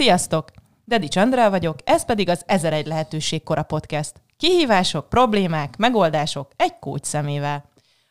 [0.00, 0.50] Sziasztok!
[0.84, 4.12] Dedics Andrá vagyok, ez pedig az 1001 lehetőség kora podcast.
[4.36, 7.64] Kihívások, problémák, megoldások egy kócs szemével.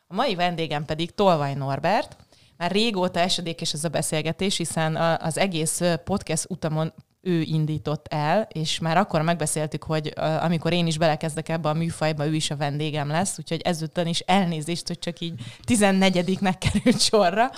[0.06, 2.16] A mai vendégem pedig Tolvaj Norbert.
[2.56, 8.78] Már régóta esedékes ez a beszélgetés, hiszen az egész podcast utamon ő indított el, és
[8.78, 12.56] már akkor megbeszéltük, hogy uh, amikor én is belekezdek ebbe a műfajba, ő is a
[12.56, 17.44] vendégem lesz, úgyhogy ezúttal is elnézést, hogy csak így 14 került sorra.
[17.44, 17.50] Uh,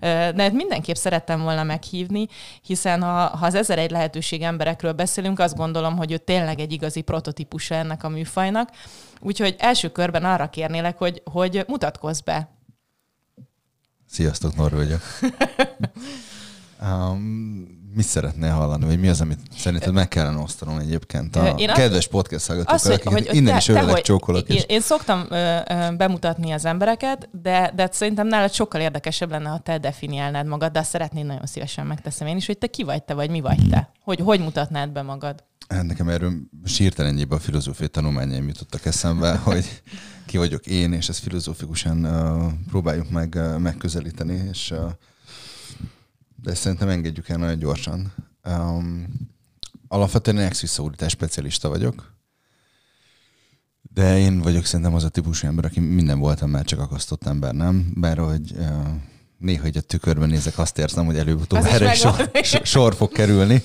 [0.00, 2.26] de hát mindenképp szerettem volna meghívni,
[2.62, 6.72] hiszen ha, ha az ezer egy lehetőség emberekről beszélünk, azt gondolom, hogy ő tényleg egy
[6.72, 8.70] igazi prototípusa ennek a műfajnak.
[9.20, 12.50] Úgyhogy első körben arra kérnélek, hogy, hogy mutatkozz be.
[14.08, 15.00] Sziasztok, Norv vagyok.
[16.82, 21.66] um, mit szeretnél hallani, vagy mi az, amit szerinted meg kellene osztanom egyébként a én
[21.66, 24.48] kedves azt, podcast hallgatókkal, akiket hogy, innen te, is ölelek, csókolok.
[24.48, 29.48] Én, én szoktam ö, ö, bemutatni az embereket, de, de szerintem nálad sokkal érdekesebb lenne,
[29.48, 32.82] ha te definiálnád magad, de azt szeretnéd nagyon szívesen megteszem én is, hogy te ki
[32.82, 33.92] vagy te, vagy mi vagy te.
[34.04, 35.44] Hogy, hogy mutatnád be magad?
[35.68, 36.32] Hát nekem erről
[36.64, 39.82] sírtelenjében a filozófiai tanulmányaim jutottak eszembe, hogy
[40.26, 44.90] ki vagyok én, és ezt filozófikusan uh, próbáljuk meg uh, megközelíteni, és uh,
[46.42, 48.12] de szerintem engedjük el nagyon gyorsan.
[48.44, 49.06] Um,
[49.88, 52.12] alapvetően ex specialista vagyok,
[53.94, 57.54] de én vagyok szerintem az a típusú ember, aki minden voltam már, csak akasztott ember,
[57.54, 57.92] nem?
[57.94, 58.86] Bár hogy uh,
[59.38, 62.30] néha hogy a tükörben nézek, azt érzem, hogy előbb-utóbb erre sor,
[62.62, 63.62] sor fog kerülni,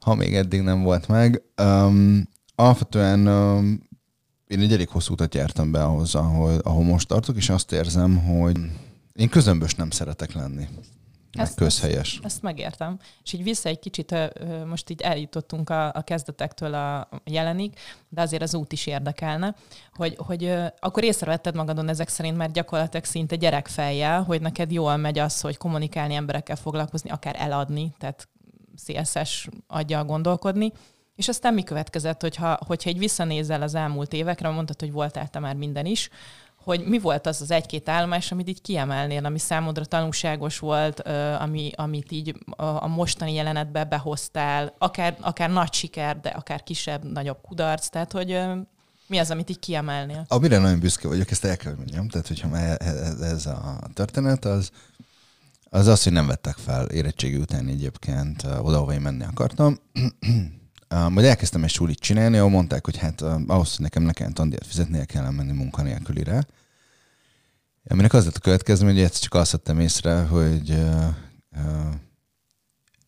[0.00, 1.42] ha még eddig nem volt meg.
[1.62, 3.82] Um, alapvetően um,
[4.46, 8.16] én egy elég hosszú utat jártam be ahhoz, ahol, ahol most tartok, és azt érzem,
[8.16, 8.56] hogy
[9.12, 10.68] én közömbös nem szeretek lenni
[11.42, 12.20] ezt, közhelyes.
[12.22, 12.98] Ezt megértem.
[13.22, 14.14] És így vissza egy kicsit,
[14.66, 17.74] most így eljutottunk a, a kezdetektől a jelenig,
[18.08, 19.54] de azért az út is érdekelne,
[19.94, 25.18] hogy, hogy akkor észrevetted magadon ezek szerint, mert gyakorlatilag szinte gyerekfejjel, hogy neked jól megy
[25.18, 28.28] az, hogy kommunikálni, emberekkel foglalkozni, akár eladni, tehát
[28.84, 30.72] CSS adja gondolkodni,
[31.16, 35.38] és aztán mi következett, hogyha, hogyha egy visszanézel az elmúlt évekre, mondtad, hogy voltál te
[35.38, 36.10] már minden is,
[36.66, 41.00] hogy mi volt az az egy-két állomás, amit így kiemelnél, ami számodra tanulságos volt,
[41.38, 47.38] ami, amit így a mostani jelenetbe behoztál, akár, akár nagy siker, de akár kisebb, nagyobb
[47.42, 48.40] kudarc, tehát hogy
[49.06, 50.24] mi az, amit így kiemelnél?
[50.28, 52.76] Amire nagyon büszke vagyok, ezt el kell mondjam, tehát hogyha már
[53.20, 54.70] ez a történet, az,
[55.70, 59.78] az az, hogy nem vettek fel érettségi után egyébként oda, ahova én menni akartam.
[60.88, 64.66] Majd elkezdtem egy sulit csinálni, ahol mondták, hogy hát ahhoz, hogy nekem ne kelljen tandíjat
[64.66, 66.46] fizetni, el kellene menni munkanélkülire.
[67.88, 71.06] Aminek az lett a következmény, hogy egyszer csak azt vettem észre, hogy uh,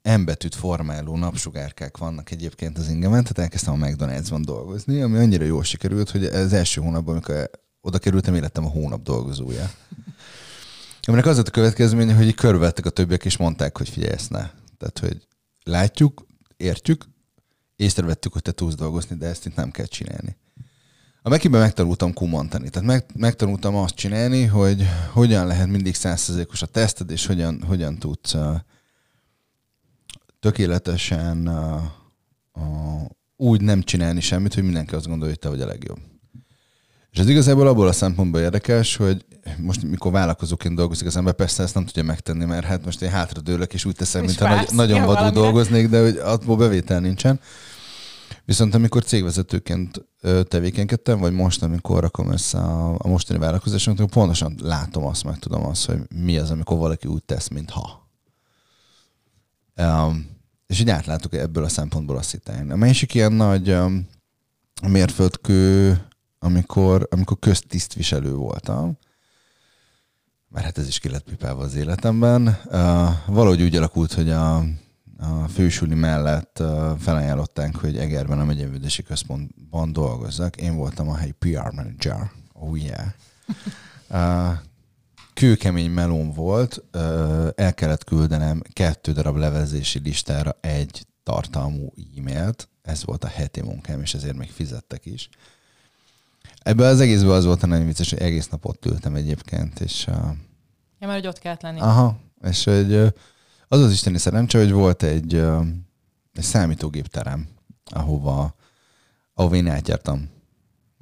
[0.03, 5.45] uh, M formáló napsugárkák vannak egyébként az ingemen, tehát elkezdtem a McDonald's-ban dolgozni, ami annyira
[5.45, 7.51] jól sikerült, hogy az első hónapban, amikor
[7.81, 9.71] oda kerültem, élettem a hónap dolgozója.
[11.03, 14.31] Aminek az lett a következménye, hogy így körülvettek a többiek, és mondták, hogy figyelj ezt
[14.31, 14.51] ne.
[14.79, 15.27] Tehát, hogy
[15.63, 17.05] látjuk, értjük,
[17.79, 20.37] észrevettük, hogy te tudsz dolgozni, de ezt itt nem kell csinálni.
[21.23, 22.71] A Mekiben megtanultam kumantani.
[22.71, 27.99] Tehát meg, megtanultam azt csinálni, hogy hogyan lehet mindig százszerzékos a teszted, és hogyan, hogyan
[27.99, 28.57] tudsz uh,
[30.41, 31.83] tökéletesen uh,
[32.53, 33.05] uh,
[33.37, 35.99] úgy nem csinálni semmit, hogy mindenki azt gondolja, hogy te vagy a legjobb.
[37.13, 39.25] És ez igazából abból a szempontból érdekes, hogy
[39.59, 43.11] most mikor vállalkozóként dolgozik az ember, persze ezt nem tudja megtenni, mert hát most én
[43.11, 47.41] hátra dőlök, és úgy teszem, mintha nagy, nagyon vadul dolgoznék, de hogy abból bevétel nincsen.
[48.45, 50.05] Viszont amikor cégvezetőként
[50.43, 55.65] tevékenykedtem, vagy most, amikor rakom össze a, a mostani vállalkozásomat, pontosan látom azt, meg tudom
[55.65, 58.09] azt, hogy mi az, amikor valaki úgy tesz, mintha.
[59.77, 60.37] Um,
[60.67, 62.71] és így átlátok ebből a szempontból azt hittem.
[62.71, 64.09] A másik ilyen nagy um,
[64.89, 66.01] mérföldkő,
[66.39, 68.99] amikor, amikor köztisztviselő voltam,
[70.49, 72.73] mert hát ez is ki lett pipálva az életemben, uh,
[73.27, 74.65] valahogy úgy alakult, hogy a
[75.19, 76.63] a fősuli mellett
[76.99, 80.57] felajánlották, hogy Egerben a megyevődési központban dolgozzak.
[80.57, 82.31] Én voltam a helyi PR manager.
[82.53, 84.59] Oh yeah.
[85.35, 86.83] Kőkemény melón volt,
[87.55, 92.69] el kellett küldenem kettő darab levezési listára egy tartalmú e-mailt.
[92.83, 95.29] Ez volt a heti munkám, és ezért még fizettek is.
[96.63, 100.07] Ebből az egészből az volt a nagyon vicces, hogy egész nap ott ültem egyébként, és...
[100.07, 101.81] Ja, mert hogy ott kellett lenni.
[101.81, 102.95] Aha, és hogy
[103.69, 105.35] az az isteni szerencse, hogy volt egy,
[106.33, 107.49] egy számítógépterem,
[107.85, 108.55] ahova,
[109.35, 110.29] ahova én átjártam.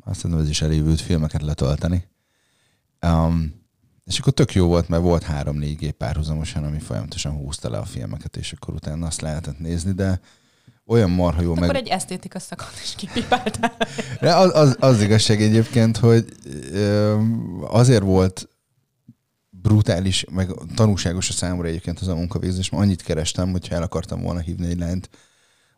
[0.05, 2.09] Azt hiszem, ez is elévült filmeket letölteni.
[3.07, 3.65] Um,
[4.05, 7.85] és akkor tök jó volt, mert volt három-négy gép párhuzamosan, ami folyamatosan húzta le a
[7.85, 10.21] filmeket, és akkor utána azt lehetett nézni, de
[10.87, 11.51] olyan marha jó.
[11.51, 11.69] Hát meg...
[11.69, 13.77] Akkor egy esztétika szakot is kipipáltál.
[14.21, 16.25] az, az, az igazság egyébként, hogy
[17.69, 18.49] azért volt
[19.51, 24.23] brutális, meg tanulságos a számomra egyébként az a munkavégzés, mert annyit kerestem, hogyha el akartam
[24.23, 25.11] volna hívni egy lányt,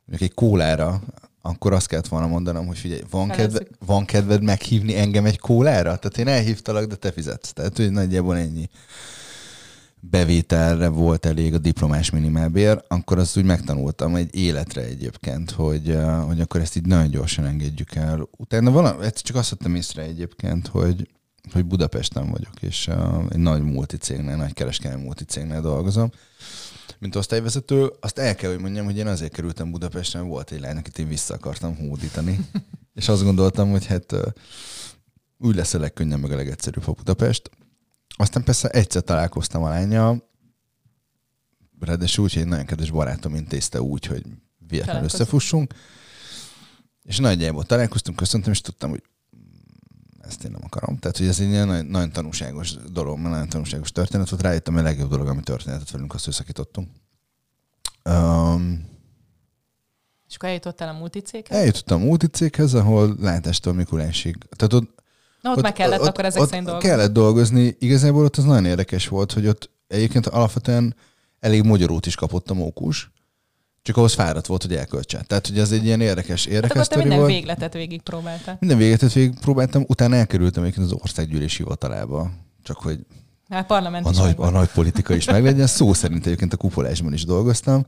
[0.04, 1.02] mondjuk egy kólára,
[1.42, 5.96] akkor azt kellett volna mondanom, hogy figyelj, van, kedve, van kedved meghívni engem egy kólára?
[5.96, 7.52] Tehát én elhívtalak, de te fizetsz.
[7.52, 8.68] Tehát, hogy nagyjából ennyi
[10.00, 16.40] bevételre volt elég a diplomás minimálbér, akkor azt úgy megtanultam egy életre egyébként, hogy, hogy
[16.40, 18.28] akkor ezt így nagyon gyorsan engedjük el.
[18.36, 21.08] Utána valami, csak azt vettem észre egyébként, hogy,
[21.52, 22.90] hogy Budapesten vagyok, és
[23.28, 26.10] egy nagy multicégnél, nagy kereskedelmi multicégnél dolgozom,
[26.98, 30.76] mint osztályvezető, azt el kell, hogy mondjam, hogy én azért kerültem Budapesten, volt egy lány,
[30.76, 32.38] akit én vissza akartam hódítani.
[32.98, 34.14] és azt gondoltam, hogy hát
[35.38, 37.50] úgy lesz a legkönnyebb, meg a legegyszerűbb a Budapest.
[38.20, 40.28] Aztán persze egyszer találkoztam a lányjal,
[41.80, 44.22] ráadásul úgy, hogy egy nagyon kedves barátom intézte úgy, hogy
[44.68, 45.74] véletlenül összefussunk.
[47.02, 49.02] És nagyjából találkoztunk, köszöntem, és tudtam, hogy
[50.20, 50.98] ezt én nem akarom.
[50.98, 54.42] Tehát, hogy ez egy nagyon, nagyon tanúságos dolog, nagyon tanúságos történet volt.
[54.42, 56.88] Rájöttem, hogy a legjobb dolog, ami történetet velünk, azt összakítottunk.
[58.04, 58.86] Um,
[60.28, 61.58] és akkor eljutottál a multicéghez?
[61.58, 64.36] Eljutottam a multicéghez, ahol látástól Mikulásig.
[64.56, 65.02] Tehát ott,
[65.40, 66.88] Na, ott, ott meg kellett ott, akkor ezek ott szerint dolgozni.
[66.88, 67.76] Kellett dolgozni.
[67.78, 70.94] Igazából ott az nagyon érdekes volt, hogy ott egyébként alapvetően
[71.40, 73.10] elég magyarót is kapott a mókus,
[73.82, 75.22] csak ahhoz fáradt volt, hogy elköltse.
[75.26, 77.30] Tehát, hogy ez egy ilyen érdekes, érdekes hát akkor te minden volt.
[77.30, 78.56] végletet végig próbáltál.
[78.60, 82.30] Minden végletet végig próbáltam, utána elkerültem egyébként az országgyűlés hivatalába.
[82.62, 82.98] Csak hogy
[83.48, 85.66] hát, a, a, nagy, a nagy politika is meglegyen.
[85.66, 87.86] Szó szerint egyébként a kupolásban is dolgoztam.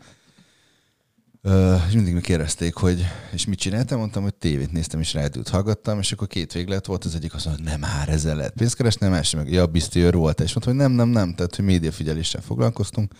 [1.42, 5.98] Uh, és mindig megkérdezték, hogy és mit csináltam, mondtam, hogy tévét néztem, és rádiót hallgattam,
[5.98, 8.76] és akkor két véglet volt, az egyik azt mondta, hogy nem már ezzel lehet pénzt
[8.76, 11.64] keresni, a másik meg, ja, biztos volt, és mondta, hogy nem, nem, nem, tehát, hogy
[11.64, 13.12] médiafigyeléssel foglalkoztunk.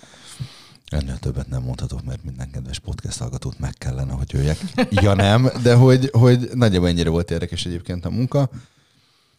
[0.86, 4.58] Ennél többet nem mondhatok, mert minden kedves podcast hallgatót meg kellene, hogy jöjjek.
[4.90, 8.50] Ja nem, de hogy, hogy nagyjából ennyire volt érdekes egyébként a munka.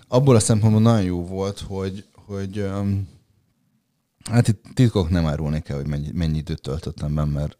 [0.07, 3.07] Abból a szempontból nagyon jó volt, hogy, hogy um,
[4.29, 7.57] hát itt titkok nem árulnék el, hogy mennyi, mennyi időt töltöttem benne, mert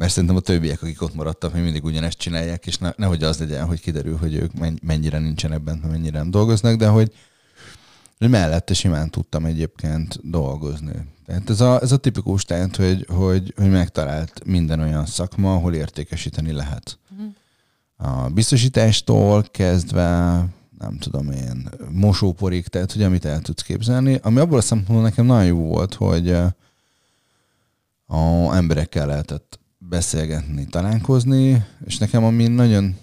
[0.00, 3.38] mert szerintem a többiek, akik ott maradtak, még mindig ugyanezt csinálják, és ne, nehogy az
[3.38, 4.52] legyen, hogy kiderül, hogy ők
[4.82, 7.12] mennyire nincsenek bent, mennyire nem dolgoznak, de hogy,
[8.18, 10.92] hogy mellette simán tudtam egyébként dolgozni.
[11.26, 15.74] Tehát ez a, ez a tipikus tehát, hogy, hogy, hogy megtalált minden olyan szakma, ahol
[15.74, 16.98] értékesíteni lehet.
[17.10, 18.24] Uh-huh.
[18.24, 20.44] A biztosítástól kezdve,
[20.78, 25.26] nem tudom én, mosóporig, tehát hogy amit el tudsz képzelni, ami abból a szempontból nekem
[25.26, 26.30] nagyon jó volt, hogy
[28.06, 29.59] a emberekkel lehetett
[29.90, 32.96] beszélgetni, találkozni, és nekem ami nagyon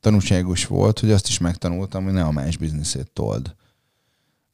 [0.00, 3.54] tanulságos volt, hogy azt is megtanultam, hogy ne a más bizniszét told.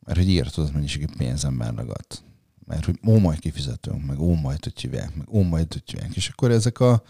[0.06, 2.22] Mert hogy írtod az mennyiségű pénzem ragadt.
[2.66, 6.16] Mert hogy ó, majd kifizetünk, meg ó, majd hívják, meg ó, majd hívják.
[6.16, 7.02] És akkor ezek a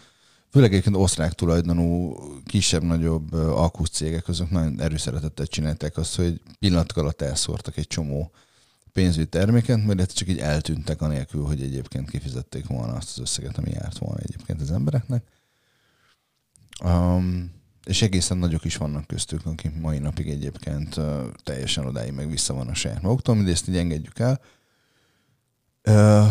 [0.51, 7.21] főleg egyébként osztrák tulajdonú kisebb-nagyobb alkusz cégek, azok nagyon erőszeretettel csinálták azt, hogy pillanatok alatt
[7.21, 8.31] elszórtak egy csomó
[8.95, 13.69] pénzügyi terméket, majd csak így eltűntek anélkül, hogy egyébként kifizették volna azt az összeget, ami
[13.71, 15.23] járt volna egyébként az embereknek.
[16.83, 17.51] Um,
[17.83, 22.53] és egészen nagyok is vannak köztük, akik mai napig egyébként uh, teljesen odáig meg vissza
[22.53, 24.41] van a saját maguktól, mindezt így engedjük el.
[25.83, 26.27] Uh,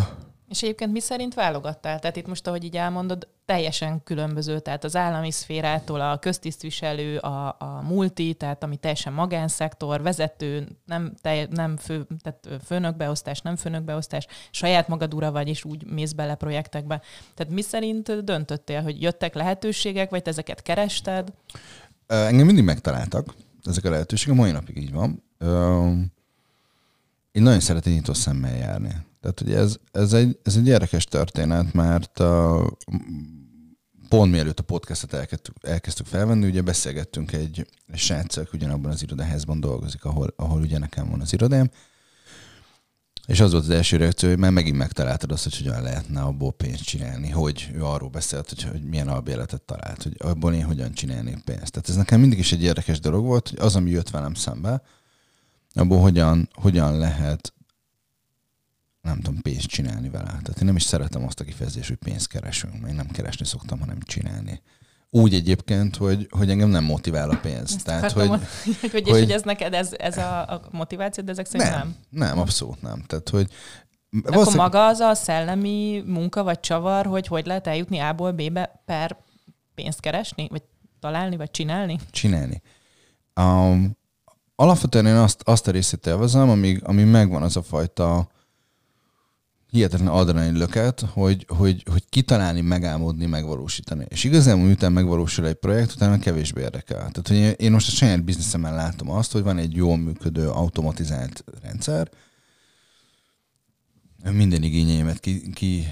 [0.54, 1.98] és egyébként mi szerint válogattál?
[1.98, 7.48] Tehát itt most, ahogy így elmondod, teljesen különböző, tehát az állami szférától a köztisztviselő, a,
[7.58, 14.26] a multi, tehát ami teljesen magánszektor, vezető, nem, te, nem fő, tehát főnökbeosztás, nem főnökbeosztás,
[14.50, 17.00] saját magad ura vagy, és úgy mész bele projektekbe.
[17.34, 21.32] Tehát mi szerint döntöttél, hogy jöttek lehetőségek, vagy te ezeket kerested?
[22.06, 23.34] Engem mindig megtaláltak
[23.64, 25.22] ezek a lehetőségek, mai napig így van.
[27.34, 28.96] Én nagyon szeretem nyitó szemmel járni.
[29.20, 32.66] Tehát ugye ez, ez, egy, ez egy érdekes történet, mert a,
[34.08, 39.02] pont mielőtt a podcastot elkezdtük, elkezdtük felvenni, ugye beszélgettünk egy, egy sráccal, aki ugyanabban az
[39.02, 41.70] irodaházban dolgozik, ahol, ahol ugye nekem van az irodám,
[43.26, 46.52] és az volt az első reakció, hogy már megint megtaláltad azt, hogy hogyan lehetne abból
[46.52, 50.92] pénzt csinálni, hogy ő arról beszélt, hogy, hogy milyen albéletet talált, hogy abból én hogyan
[50.92, 51.72] csinálnék pénzt.
[51.72, 54.82] Tehát ez nekem mindig is egy érdekes dolog volt, hogy az, ami jött velem szembe,
[55.74, 57.52] abból hogyan, hogyan lehet
[59.04, 60.24] nem tudom, pénzt csinálni vele.
[60.24, 63.80] Tehát én nem is szeretem azt a kifejezést, hogy pénzt keresünk, én nem keresni szoktam,
[63.80, 64.62] hanem csinálni.
[65.10, 67.74] Úgy egyébként, hogy, hogy engem nem motivál a pénz.
[67.74, 68.40] Ezt Tehát, hogy, hogy,
[68.80, 71.96] hogy, hogy, hogy, ez neked ez, ez a, a motiváció, de ezek szerint nem.
[72.10, 73.02] Nem, nem abszolút nem.
[73.06, 73.50] Tehát, hogy
[74.22, 79.16] Akkor maga az a szellemi munka vagy csavar, hogy hogy lehet eljutni A-ból B-be per
[79.74, 80.62] pénzt keresni, vagy
[81.00, 81.98] találni, vagy csinálni?
[82.10, 82.62] Csinálni.
[83.40, 83.96] Um,
[84.56, 88.28] alapvetően én azt, azt a részét élvezem, amíg, amíg megvan az a fajta
[89.74, 94.04] hihetetlen adrenalin löket, hogy, hogy, hogy kitalálni, megálmodni, megvalósítani.
[94.08, 96.98] És igazából miután megvalósul egy projekt, utána kevésbé érdekel.
[96.98, 101.44] Tehát, hogy én most a saját bizniszemben látom azt, hogy van egy jól működő, automatizált
[101.62, 102.10] rendszer,
[104.32, 105.86] minden igényeimet ki, ki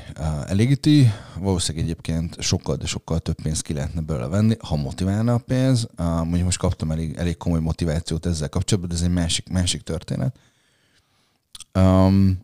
[0.46, 1.10] elégíti.
[1.38, 5.88] Valószínűleg egyébként sokkal, de sokkal több pénzt ki lehetne belőle venni, ha motiválna a pénz.
[5.98, 9.82] Uh, mondjuk most kaptam elég, elég komoly motivációt ezzel kapcsolatban, de ez egy másik, másik
[9.82, 10.36] történet.
[11.74, 12.38] Um,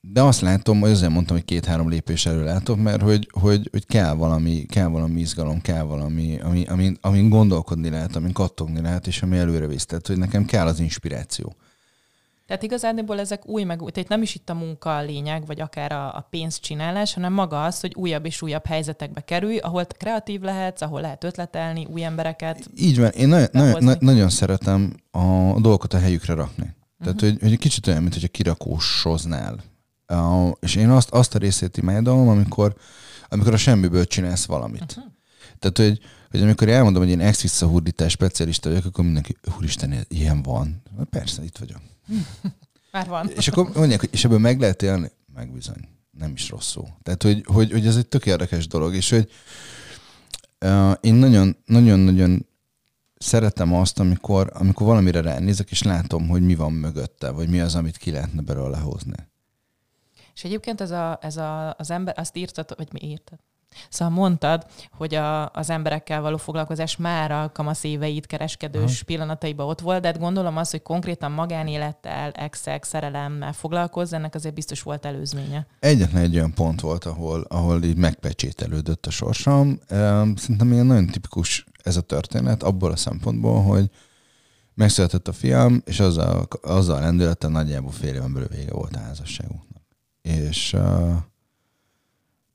[0.00, 3.86] de azt látom, hogy azért mondtam, hogy két-három lépés elő látok, mert hogy, hogy, hogy
[3.86, 9.06] kell, valami, kell valami izgalom, kell valami, ami, ami, amin gondolkodni lehet, amin kattogni lehet,
[9.06, 9.86] és ami előre visz.
[9.86, 11.56] Tehát, hogy nekem kell az inspiráció.
[12.48, 15.60] Tehát igazából ezek új meg új, tehát nem is itt a munka a lényeg, vagy
[15.60, 20.40] akár a, a pénzcsinálás, hanem maga az, hogy újabb és újabb helyzetekbe kerülj, ahol kreatív
[20.40, 22.70] lehetsz, ahol lehet ötletelni, új embereket.
[22.76, 26.74] Így van, én nagyon, nagyon, nagyon szeretem a dolgokat a helyükre rakni.
[26.98, 27.30] Tehát, uh-huh.
[27.30, 29.58] hogy, hogy egy kicsit olyan, mint hogyha kirakósoznál.
[30.12, 32.74] Uh, és én azt, azt a részét imádom, amikor,
[33.28, 34.94] amikor a semmiből csinálsz valamit.
[34.96, 35.12] Uh-huh.
[35.58, 36.00] Tehát, hogy,
[36.30, 40.82] hogy amikor elmondom, hogy én ex-visszahúrdítás specialista vagyok, akkor mindenki, úristen, ilyen van.
[41.10, 41.80] Persze, itt vagyok.
[42.92, 43.28] Már van.
[43.28, 45.10] És akkor mondják, és ebből meg lehet élni?
[45.34, 45.88] Meg bizony.
[46.10, 46.88] Nem is rosszul.
[47.02, 49.30] Tehát, hogy, hogy, hogy ez egy tök érdekes dolog, és hogy
[50.60, 52.46] uh, én nagyon, nagyon-nagyon
[53.18, 57.74] szeretem azt, amikor, amikor valamire ránézek, és látom, hogy mi van mögötte, vagy mi az,
[57.74, 59.26] amit ki lehetne belőle hozni.
[60.34, 63.38] És egyébként ez, a, ez a, az ember, azt írtad, vagy mi írtad?
[63.90, 69.04] Szóval mondtad, hogy a, az emberekkel való foglalkozás már a kamasz éveid kereskedős Aha.
[69.06, 74.54] pillanataiban ott volt, de hát gondolom az, hogy konkrétan magánélettel, exek, szerelemmel foglalkozz, ennek azért
[74.54, 75.66] biztos volt előzménye.
[75.80, 79.78] Egyetlen egy olyan pont volt, ahol, ahol így megpecsételődött a sorsom.
[80.36, 83.90] Szerintem ilyen nagyon tipikus ez a történet abból a szempontból, hogy
[84.74, 88.98] megszületett a fiam, és azzal, azzal a lendülettel nagyjából fél éven belül vége volt a
[88.98, 89.82] házasságunknak.
[90.22, 91.16] És uh,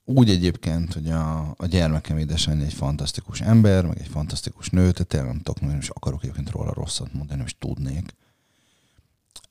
[0.05, 5.07] úgy egyébként, hogy a, a gyermekem édesanyja egy fantasztikus ember, meg egy fantasztikus nő, tehát
[5.07, 8.15] tényleg nem tudok, nem is akarok egyébként róla rosszat mondani, nem is tudnék.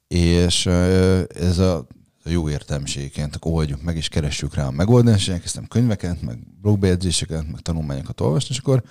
[0.07, 1.77] És ez a,
[2.25, 6.39] a jó értelmiségként, akkor oldjuk meg, és keressük rá a megoldást, és elkezdtem könyveket, meg
[6.61, 8.83] blogbejegyzéseket, meg tanulmányokat olvasni, és akkor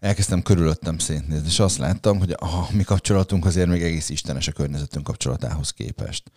[0.00, 4.52] elkezdtem körülöttem szétnézni, és azt láttam, hogy a mi kapcsolatunk azért még egész istenes a
[4.52, 6.30] környezetünk kapcsolatához képest.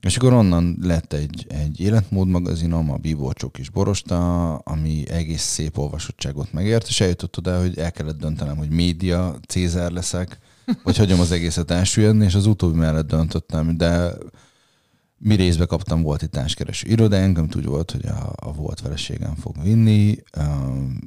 [0.00, 5.78] És akkor onnan lett egy, egy életmód magazinom, a Bíbor is Borosta, ami egész szép
[5.78, 10.38] olvasottságot megért, és eljutott oda, hogy el kellett döntenem, hogy média, Cézár leszek,
[10.82, 14.12] vagy hagyom az egészet elsüllyedni, és az utóbbi mellett döntöttem, de
[15.18, 19.34] mi részbe kaptam volt egy társkereső irodánk, amit úgy volt, hogy a, a volt feleségem
[19.34, 20.18] fog vinni,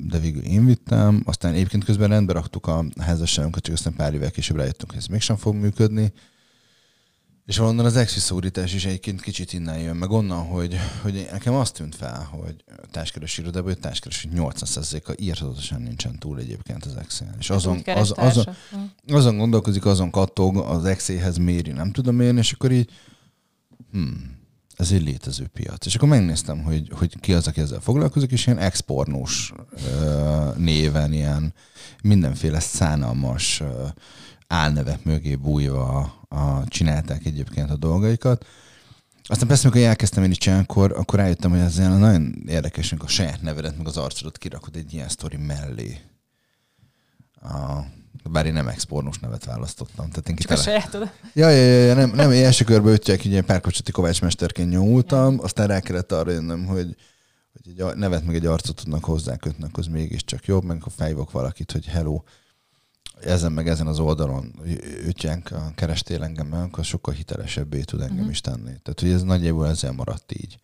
[0.08, 4.31] de végül én vittem, aztán egyébként közben rendbe raktuk a házasságunkat, csak aztán pár évvel
[4.31, 6.13] később rájöttünk, hogy ez mégsem fog működni,
[7.50, 8.32] és valonnan az ex
[8.74, 13.41] is egyébként kicsit innen jön, meg onnan, hogy, hogy nekem azt tűnt fel, hogy társkereső
[13.41, 18.46] irodában, hogy társkereső 80%-a írtatosan nincsen túl egyébként az ex És azon, az, azon,
[19.08, 22.89] azon gondolkozik, azon kattog, az ex méri, nem tudom én, és akkor így,
[23.91, 24.38] hmm,
[24.75, 25.86] ez egy létező piac.
[25.86, 29.53] És akkor megnéztem, hogy, hogy ki az, aki ezzel foglalkozik, és ilyen expornós
[30.58, 31.53] néven, ilyen
[32.03, 33.63] mindenféle szánalmas
[34.50, 38.46] álnevek mögé bújva a, csinálták egyébként a dolgaikat.
[39.24, 43.10] Aztán persze, amikor elkezdtem én is csinálni, akkor, akkor rájöttem, hogy ez nagyon érdekes, amikor
[43.10, 45.98] a saját nevedet, meg az arcodat kirakod egy ilyen sztori mellé.
[47.41, 47.79] A,
[48.29, 50.10] bár én nem expornós nevet választottam.
[50.10, 50.60] Tehát én Csak kitele...
[50.60, 51.12] a sajátod.
[51.34, 55.68] Ja, ja, ja, ja, nem, nem, én első körbe ötjek, így párkapcsolati kovácsmesterként nyomultam, aztán
[55.68, 56.96] rá kellett arra jönnöm, hogy,
[57.53, 61.72] hogy egy nevet meg egy arcot tudnak hozzákötni, az mégiscsak jobb, meg ha fejvok valakit,
[61.72, 62.22] hogy hello,
[63.24, 64.54] ezen meg ezen az oldalon
[65.06, 68.32] ütjánk, kerestél engem meg, akkor sokkal hitelesebbé tud engem uh-huh.
[68.32, 68.64] is tenni.
[68.82, 70.58] Tehát, hogy ez nagyjából ezzel maradt így.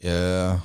[0.00, 0.62] E,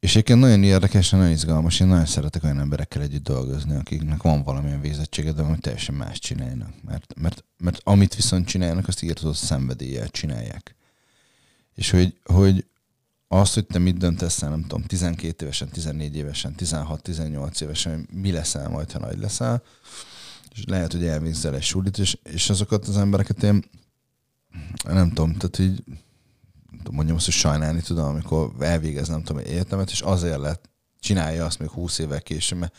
[0.00, 1.80] és egyébként nagyon érdekes, nagyon izgalmas.
[1.80, 6.18] Én nagyon szeretek olyan emberekkel együtt dolgozni, akiknek van valamilyen végzettsége, de amit teljesen más
[6.18, 6.72] csinálnak.
[6.84, 10.74] Mert, mert, mert amit viszont csinálnak, azt írtott szenvedéllyel csinálják.
[11.74, 12.64] És hogy, hogy
[13.34, 18.68] azt, hogy te mit döntesz nem tudom, 12 évesen, 14 évesen, 16-18 évesen, mi leszel
[18.68, 19.62] majd, ha nagy leszel,
[20.54, 23.64] és lehet, hogy elvégzel egy sulit, és, és azokat az embereket én
[24.84, 25.84] nem tudom, tehát így
[26.90, 30.70] mondjam azt, hogy sajnálni tudom, amikor elvégez, nem tudom, egyetemet, és azért lett,
[31.00, 32.74] csinálja azt még 20 évvel később, mert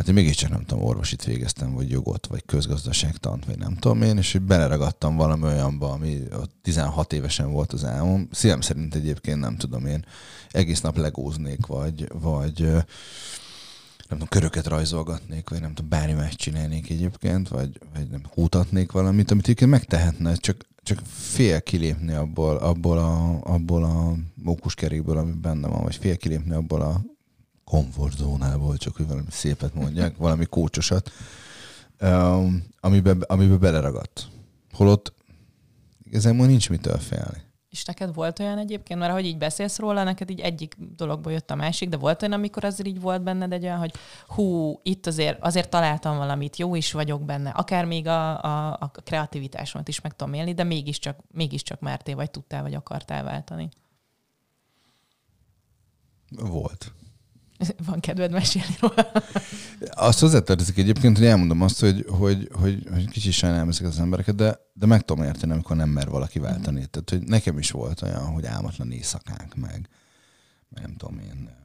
[0.00, 4.16] hát én mégiscsak nem tudom, orvosit végeztem, vagy jogot, vagy közgazdaságtant, vagy nem tudom én,
[4.16, 6.22] és hogy beleragadtam valami olyanba, ami
[6.62, 8.28] 16 évesen volt az álmom.
[8.32, 10.04] Szívem szerint egyébként nem tudom én,
[10.50, 12.82] egész nap legóznék, vagy, vagy nem
[14.08, 19.30] tudom, köröket rajzolgatnék, vagy nem tudom, bármi más csinálnék egyébként, vagy, vagy nem hútatnék valamit,
[19.30, 25.68] amit egyébként megtehetne, csak, csak fél kilépni abból, abból a, abból a mókuskerékből, ami benne
[25.68, 27.00] van, vagy fél kilépni abból a
[27.70, 31.10] komfortzónából, csak hogy valami szépet mondják, valami kócsosat,
[32.00, 34.28] um, amiben, amiben beleragadt.
[34.72, 35.12] Holott
[36.02, 37.42] igazából nincs mitől félni.
[37.68, 41.50] És neked volt olyan egyébként, mert ahogy így beszélsz róla, neked így egyik dologból jött
[41.50, 43.94] a másik, de volt olyan, amikor azért így volt benned egy olyan, hogy
[44.26, 48.90] hú, itt azért, azért találtam valamit, jó is vagyok benne, akár még a, a, a
[49.04, 53.68] kreativitásomat is meg tudom élni, de mégiscsak, mégiscsak mertél, vagy tudtál, vagy akartál váltani.
[56.30, 56.92] Volt.
[57.86, 59.12] Van kedved mesélni róla?
[59.90, 64.34] Azt hozzátartozik egyébként, hogy elmondom azt, hogy, hogy, hogy, hogy kicsit sajnálom ezeket az embereket,
[64.34, 66.86] de, de meg tudom érteni, amikor nem mer valaki váltani.
[66.86, 69.88] Tehát, hogy nekem is volt olyan, hogy álmatlan éjszakánk meg,
[70.68, 71.58] nem tudom én,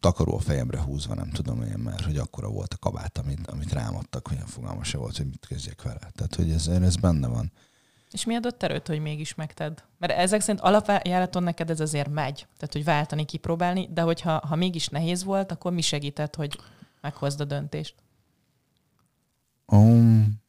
[0.00, 3.72] takaró a fejemre húzva, nem tudom én, mert hogy akkora volt a kabát, amit, amit
[3.72, 6.10] rámadtak, hogy fogalma se volt, hogy mit kezdjek vele.
[6.12, 7.52] Tehát, hogy ez, ez benne van.
[8.14, 9.84] És mi adott erőt, hogy mégis megted?
[9.98, 12.46] Mert ezek szerint alapjáraton neked ez azért megy.
[12.56, 16.58] Tehát, hogy váltani, kipróbálni, de hogyha ha mégis nehéz volt, akkor mi segített, hogy
[17.00, 17.94] meghozd a döntést?
[19.66, 20.42] Um,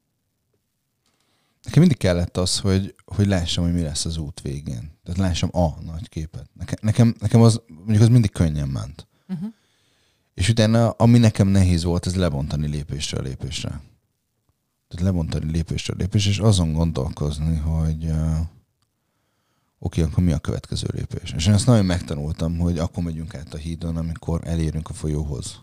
[1.63, 4.91] nekem mindig kellett az, hogy, hogy lássam, hogy mi lesz az út végén.
[5.03, 6.49] Tehát lássam a nagy képet.
[6.53, 9.07] Nekem, nekem, nekem az, mondjuk az mindig könnyen ment.
[9.27, 9.49] Uh-huh.
[10.33, 13.81] És utána, ami nekem nehéz volt, ez lebontani lépésről lépésre.
[14.87, 18.37] Tehát lebontani lépésről lépésre, és azon gondolkozni, hogy uh,
[19.79, 21.33] oké, akkor mi a következő lépés.
[21.35, 25.59] És én ezt nagyon megtanultam, hogy akkor megyünk át a hídon, amikor elérünk a folyóhoz.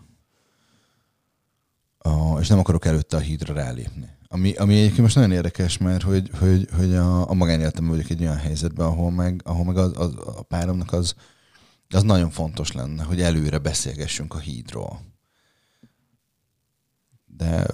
[2.05, 4.09] Uh, és nem akarok előtte a hídra rálépni.
[4.27, 8.21] Ami, ami egyébként most nagyon érdekes, mert hogy, hogy, hogy a, a magánéletemben vagyok egy
[8.21, 11.15] olyan helyzetben, ahol meg, ahol meg az, az, a páromnak az,
[11.89, 15.12] az nagyon fontos lenne, hogy előre beszélgessünk a hídról
[17.37, 17.65] de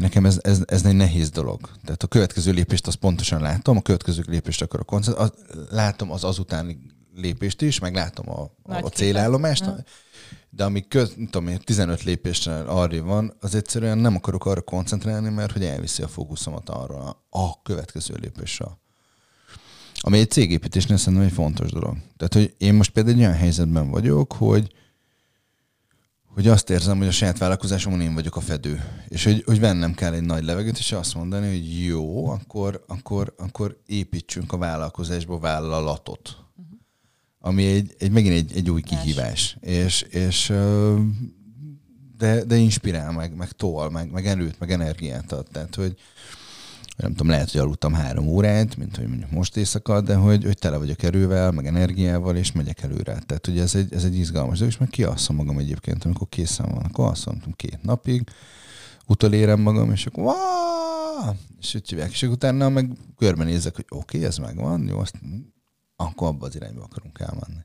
[0.00, 1.60] nekem ez, ez, ez egy nehéz dolog.
[1.84, 5.32] Tehát a következő lépést azt pontosan látom, a következő lépést akarok koncentrálni,
[5.70, 6.78] látom az azutáni
[7.14, 9.76] lépést is, meg látom a, a célállomást, ja.
[10.50, 15.52] de ami köz, tudom, 15 lépésre arra van, az egyszerűen nem akarok arra koncentrálni, mert
[15.52, 18.66] hogy elviszi a fókuszomat arra a következő lépésre.
[20.00, 21.96] Ami egy cégépítésnél szerintem egy fontos dolog.
[22.16, 24.72] Tehát, hogy én most például egy olyan helyzetben vagyok, hogy
[26.34, 28.84] hogy azt érzem, hogy a saját vállalkozásomon én vagyok a fedő.
[29.08, 33.34] És hogy, hogy vennem kell egy nagy levegőt, és azt mondani, hogy jó, akkor, akkor,
[33.38, 36.36] akkor építsünk a vállalkozásba vállalatot.
[36.56, 36.78] Uh-huh.
[37.40, 39.56] Ami egy, egy, megint egy, egy új kihívás.
[39.60, 40.52] És, és
[42.18, 45.46] de, de inspirál, meg, meg tol, meg, meg erőt, meg energiát ad.
[45.52, 45.96] Tehát, hogy,
[47.00, 50.58] nem tudom, lehet, hogy aludtam három órát, mint hogy mondjuk most éjszaka, de hogy, hogy
[50.58, 53.18] tele vagyok erővel, meg energiával, és megyek előre.
[53.26, 56.68] Tehát ugye ez egy, ez egy izgalmas dolog, és meg kiasszom magam egyébként, amikor készen
[56.74, 58.22] van, akkor asszom két napig,
[59.06, 61.36] utolérem magam, és akkor Wah!
[61.60, 65.14] és úgy hívják, és utána meg körbenézek, hogy oké, okay, ez megvan, jó, azt,
[65.96, 67.60] akkor abba az irányba akarunk elmenni.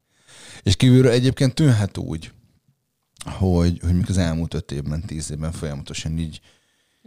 [0.64, 2.32] És kívülről egyébként tűnhet úgy,
[3.26, 6.42] hogy, hogy mikor az elmúlt öt évben, tíz évben folyamatosan így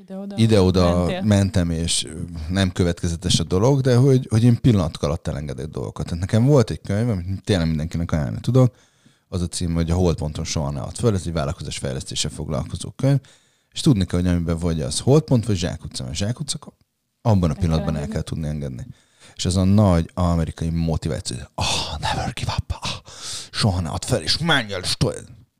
[0.08, 2.06] ide-oda, ide-oda mentem, és
[2.48, 6.04] nem következetes a dolog, de hogy, hogy én pillanatok alatt elengedek dolgokat.
[6.04, 8.74] Tehát nekem volt egy könyv, amit tényleg mindenkinek ajánlani tudok,
[9.28, 12.90] az a cím, hogy a holdponton soha ne ad föl, ez egy vállalkozás fejlesztése foglalkozó
[12.90, 13.18] könyv,
[13.72, 16.04] és tudni kell, hogy amiben vagy az holdpont, vagy zsákutca.
[16.04, 16.58] A zsákutca,
[17.22, 18.86] abban a pillanatban el kell tudni engedni.
[19.34, 23.12] És ez a nagy amerikai motiváció, hogy oh, never give up, oh,
[23.50, 24.82] soha ne ad fel, és menj el,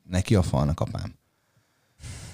[0.02, 1.17] neki a falnak apám.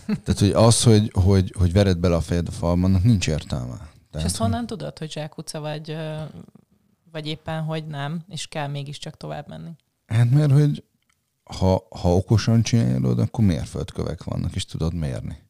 [0.07, 3.77] Tehát, hogy az, hogy, hogy, hogy vered bele a fejed a falban, annak nincs értelme.
[3.77, 5.97] Tehát, és ezt honnan tudod, hogy zsákutca vagy,
[7.13, 9.71] vagy éppen, hogy nem, és kell mégiscsak tovább menni?
[10.07, 10.85] Hát mert, hogy
[11.45, 15.43] ha, ha okosan csinálod, akkor mérföldkövek vannak, és tudod mérni.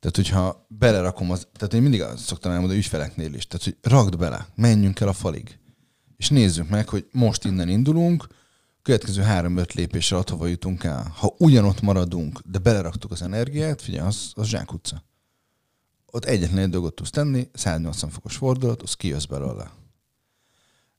[0.00, 1.46] Tehát, hogyha belerakom az...
[1.52, 3.46] Tehát én mindig azt szoktam elmondani ügyfeleknél is.
[3.46, 5.58] Tehát, hogy ragd bele, menjünk el a falig.
[6.16, 8.26] És nézzük meg, hogy most innen indulunk,
[8.82, 11.12] következő három-öt lépésre ott hova jutunk el.
[11.16, 15.04] Ha ugyanott maradunk, de beleraktuk az energiát, figyelj, az, az zsákutca.
[16.06, 19.70] Ott egyetlen egy dolgot tudsz tenni, 180 fokos fordulat, az kijössz belőle.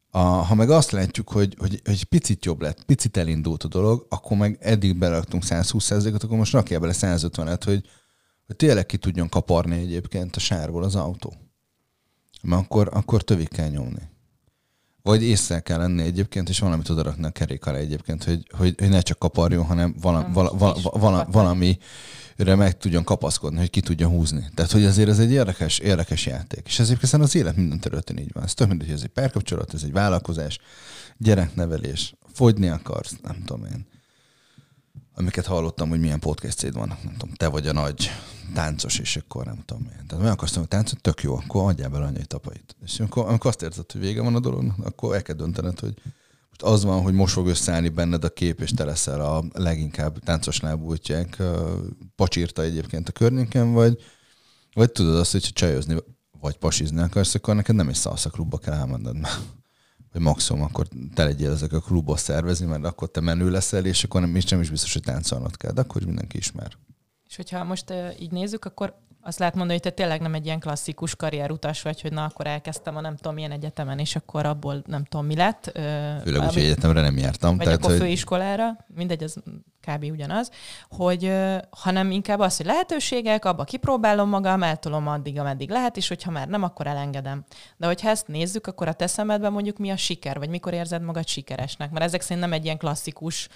[0.10, 4.06] A, ha meg azt látjuk, hogy, hogy, hogy picit jobb lett, picit elindult a dolog,
[4.10, 7.86] akkor meg eddig beraktunk 120%-ot, akkor most rakjál bele 150-et, hogy,
[8.46, 11.34] hogy tényleg ki tudjon kaparni egyébként a sárból az autó.
[12.42, 14.12] Mert akkor, akkor tövig kell nyomni.
[15.04, 18.76] Vagy észre kell lenni egyébként, és valamit oda rakni a kerék alá egyébként, hogy, hogy,
[18.78, 23.82] hogy ne csak kaparjon, hanem vala, vala, vala, vala, valamire meg tudjon kapaszkodni, hogy ki
[23.82, 24.46] tudja húzni.
[24.54, 26.64] Tehát, hogy azért ez egy érdekes, érdekes játék.
[26.66, 28.44] És ezért hiszen az élet minden területen így van.
[28.44, 30.60] Ez több, mint hogy ez egy párkapcsolat, ez egy vállalkozás,
[31.18, 33.86] gyereknevelés, fogyni akarsz, nem tudom én.
[35.16, 38.10] Amiket hallottam, hogy milyen podcastjaid vannak, nem tudom, te vagy a nagy
[38.54, 40.08] táncos, és akkor nem tudom milyen.
[40.08, 42.76] Tehát meg akarsz hogy táncot, tök jó, akkor adjál bele anyai tapait.
[42.84, 45.94] És amikor, amikor azt érzed, hogy vége van a dolog, akkor el kell döntened, hogy
[46.48, 50.20] most az van, hogy most fog összeállni benned a kép, és te leszel a leginkább
[50.20, 51.42] táncos lábútják,
[52.16, 54.02] pacsírta egyébként a környéken, vagy,
[54.74, 55.98] vagy tudod azt, hogy csajozni
[56.40, 59.40] vagy pasizni akarsz, akkor neked nem egy szalsza klubba kell elmenned, mert
[60.14, 64.04] vagy maximum akkor te legyél ezek a klubot szervezni, mert akkor te menő leszel, és
[64.04, 66.72] akkor nem, is nem is biztos, hogy táncolnod kell, de akkor mindenki ismer.
[67.30, 70.60] És hogyha most így nézzük, akkor azt lehet mondani, hogy te tényleg nem egy ilyen
[70.60, 74.84] klasszikus karrierutas vagy, hogy na, akkor elkezdtem a nem tudom milyen egyetemen, és akkor abból
[74.86, 75.72] nem tudom mi lett.
[76.24, 77.56] Főleg úgy, hogy egyetemre nem jártam.
[77.56, 78.00] Vagy tehát, akkor hogy...
[78.00, 79.38] főiskolára, mindegy, az
[79.88, 80.04] kb.
[80.04, 80.52] ugyanaz,
[80.90, 81.34] hogy
[81.70, 86.48] hanem inkább az, hogy lehetőségek, abba kipróbálom magam, eltolom addig, ameddig lehet, és hogyha már
[86.48, 87.44] nem, akkor elengedem.
[87.78, 91.02] De hogyha ezt nézzük, akkor a te szemedben mondjuk mi a siker, vagy mikor érzed
[91.02, 91.92] magad sikeresnek?
[91.92, 93.48] Mert ezek szerint nem egy ilyen klasszikus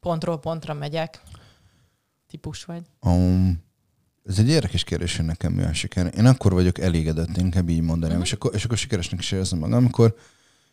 [0.00, 1.22] pontról pontra megyek
[2.26, 2.82] típus vagy.
[3.00, 3.62] Um,
[4.24, 6.12] ez egy érdekes kérdés, hogy nekem mi a siker.
[6.16, 8.26] Én akkor vagyok elégedett, inkább így mondanám, uh-huh.
[8.26, 10.16] és, akkor, és akkor sikeresnek is érzem magam, amikor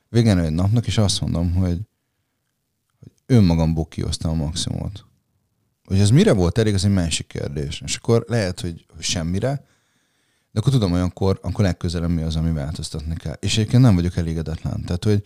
[0.09, 1.79] végén egy napnak, és azt mondom, hogy,
[2.99, 5.05] hogy önmagamból kihoztam a maximumot.
[5.85, 7.81] Hogy ez mire volt elég, az egy másik kérdés.
[7.85, 9.65] És akkor lehet, hogy, semmire,
[10.51, 13.37] de akkor tudom, hogy akkor, akkor legközelebb mi az, ami változtatni kell.
[13.39, 14.83] És egyébként nem vagyok elégedetlen.
[14.85, 15.23] Tehát, hogy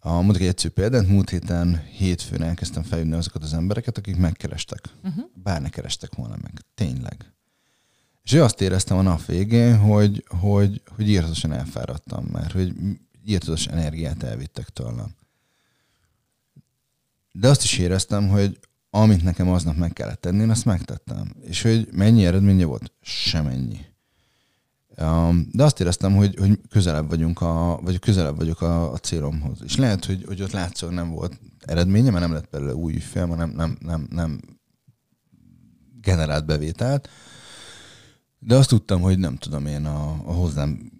[0.00, 4.88] a, mondok egy egyszerű példát, múlt héten hétfőn elkezdtem felhívni azokat az embereket, akik megkerestek.
[5.02, 5.24] Uh-huh.
[5.34, 6.60] Bár ne kerestek volna meg.
[6.74, 7.32] Tényleg.
[8.22, 12.74] És azt éreztem a nap végén, hogy, hogy, hogy írtatosan elfáradtam mert hogy
[13.24, 15.16] írtatos energiát elvittek tőlem.
[17.32, 18.58] De azt is éreztem, hogy
[18.90, 21.34] amit nekem aznap meg kellett tenni, én azt megtettem.
[21.42, 22.92] És hogy mennyi eredménye volt?
[23.00, 23.80] Semennyi.
[25.52, 29.58] De azt éreztem, hogy, hogy közelebb vagyunk, a, vagy közelebb vagyok a, a célomhoz.
[29.64, 33.26] És lehet, hogy, hogy ott látszólag nem volt eredménye, mert nem lett belőle új ügyfél,
[33.26, 34.40] nem, nem, nem, nem
[36.00, 37.08] generált bevételt.
[38.38, 40.92] De azt tudtam, hogy nem tudom én a, a hozzám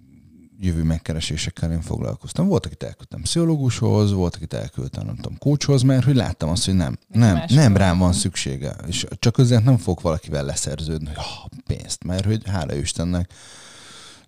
[0.61, 2.47] jövő megkeresésekkel én foglalkoztam.
[2.47, 6.75] Volt, akit elküldtem pszichológushoz, volt, akit elküldtem, nem tudom, coachhoz, mert hogy láttam azt, hogy
[6.75, 8.77] nem, nem, nem rám van szüksége.
[8.87, 13.33] És csak azért nem fog valakivel leszerződni, hogy oh, pénzt, mert hogy hála Istennek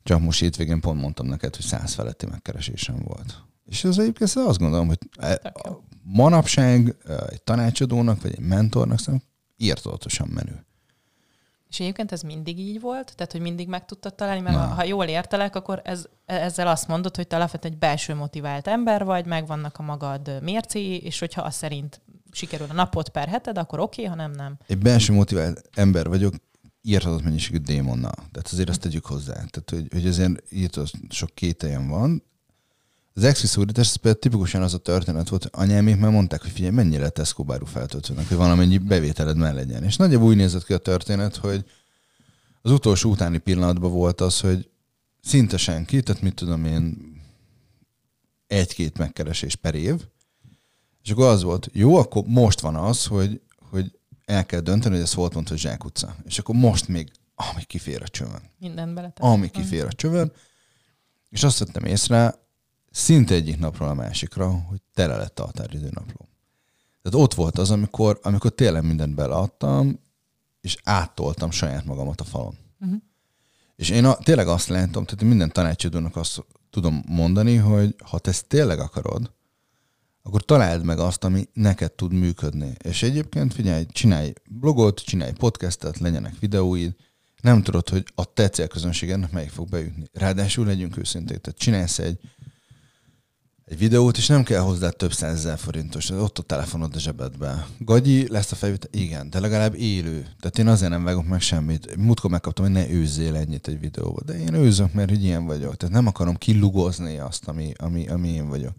[0.03, 3.43] csak most hétvégén pont mondtam neked, hogy száz feletti megkeresésem volt.
[3.65, 5.53] És ez egyébként azt gondolom, hogy e,
[6.03, 10.65] manapság e, egy tanácsadónak, vagy egy mentornak szerintem írtolatosan menő.
[11.71, 13.13] És egyébként ez mindig így volt?
[13.17, 14.41] Tehát, hogy mindig meg tudtad találni?
[14.41, 18.15] Mert ha, ha jól értelek, akkor ez, ezzel azt mondod, hogy te alapvetően egy belső
[18.15, 22.01] motivált ember vagy, megvannak a magad mércéi, és hogyha az szerint
[22.33, 24.57] sikerül a napot per heted, akkor oké, okay, ha nem, nem.
[24.67, 26.35] Egy belső motivált ember vagyok,
[26.83, 28.15] írhatott mennyiségű démonnal.
[28.15, 29.33] Tehát azért azt tegyük hozzá.
[29.33, 32.23] Tehát, hogy, hogy azért írtott sok kételjem van.
[33.15, 36.75] Az exviszúrítás ez például tipikusan az a történet volt, hogy anyámék már mondták, hogy figyelj,
[36.75, 39.85] mennyire Tesco báru feltöltőnek, hogy valamennyi bevételed már legyen.
[39.85, 41.65] És nagyjából úgy nézett ki a történet, hogy
[42.63, 44.69] az utolsó utáni pillanatban volt az, hogy
[45.23, 47.11] szinte senki, tehát mit tudom én,
[48.47, 50.01] egy-két megkeresés per év,
[51.03, 53.41] és akkor az volt, jó, akkor most van az, hogy,
[53.71, 53.99] hogy
[54.31, 56.17] el kell dönteni, hogy ez volt mondta, hogy utca.
[56.25, 58.43] És akkor most még, ami kifér a csövön.
[58.59, 59.25] Minden beletek.
[59.25, 60.33] Ami kifér a csövön.
[61.29, 62.35] És azt vettem észre,
[62.91, 66.29] szinte egyik napról a másikra, hogy tele lett a határidő napló.
[67.03, 70.01] Tehát ott volt az, amikor, amikor tényleg mindent beleadtam,
[70.61, 72.59] és áttoltam saját magamat a falon.
[72.81, 72.99] Uh-huh.
[73.77, 78.31] És én a, tényleg azt látom, tehát minden tanácsadónak azt tudom mondani, hogy ha te
[78.31, 79.33] ezt tényleg akarod,
[80.23, 82.73] akkor találd meg azt, ami neked tud működni.
[82.85, 86.95] És egyébként figyelj, csinálj blogot, csinálj podcastet, legyenek videóid,
[87.41, 90.05] nem tudod, hogy a te célközönségednek melyik fog beütni.
[90.13, 92.19] Ráadásul legyünk őszinték, tehát csinálsz egy,
[93.65, 97.67] egy videót, és nem kell hozzá több százezer forintos, ott a telefonod a zsebedbe.
[97.79, 98.91] Gagyi lesz a felvétel?
[98.93, 100.27] Igen, de legalább élő.
[100.41, 101.97] Tehát én azért nem vágok meg semmit.
[101.97, 105.77] Múltkor megkaptam, hogy ne őzzél ennyit egy videóba, de én őzök, mert hogy ilyen vagyok.
[105.77, 108.75] Tehát nem akarom kilugozni azt, ami, ami, ami én vagyok.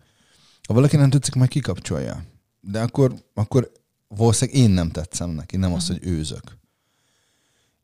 [0.67, 2.23] Ha valaki nem tetszik, majd kikapcsolja.
[2.59, 3.71] De akkor, akkor
[4.07, 5.97] valószínűleg én nem tetszem neki, nem az, mhm.
[5.97, 6.59] hogy őzök.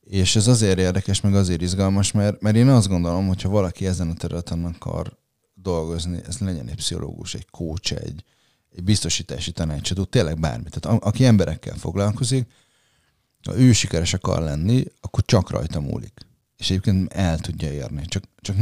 [0.02, 3.86] És ez azért érdekes, meg azért izgalmas, mert, mert én azt gondolom, hogy ha valaki
[3.86, 5.18] ezen a területen akar
[5.54, 8.24] dolgozni, ez legyen egy pszichológus, egy coach, egy,
[8.76, 10.70] egy biztosítási tanácsadó, tényleg bármi.
[10.70, 12.48] Tehát a, aki emberekkel foglalkozik,
[13.44, 16.26] ha ő sikeres akar lenni, akkor csak rajta múlik.
[16.58, 18.06] És egyébként el tudja érni.
[18.06, 18.56] Csak, csak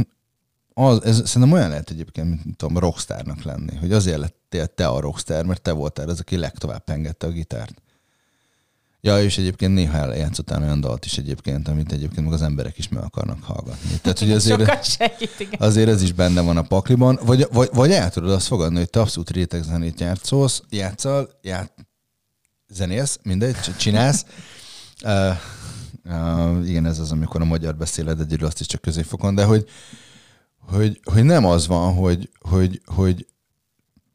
[0.78, 5.00] az, ez szerintem olyan lehet egyébként, mint tudom, rockstárnak lenni, hogy azért lettél te a
[5.00, 7.82] rockstar, mert te voltál az, aki legtovább pengette a gitárt.
[9.00, 12.88] Ja, és egyébként néha eljátszottál olyan dalt is egyébként, amit egyébként meg az emberek is
[12.88, 13.98] meg akarnak hallgatni.
[14.02, 17.18] Tehát, hogy azért, segít, azért ez is benne van a pakliban.
[17.22, 21.72] Vagy, vagy, vagy el tudod azt fogadni, hogy te abszolút rétegzenét játszolsz, játszol, ját,
[22.68, 24.24] zenész, mindegy, csinálsz.
[25.04, 25.36] Uh,
[26.04, 29.68] uh, igen, ez az, amikor a magyar beszéled egyedül, azt is csak középfokon, de hogy,
[30.68, 33.26] hogy, hogy nem az van, hogy, hogy, hogy